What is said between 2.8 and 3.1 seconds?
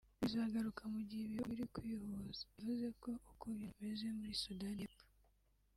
ko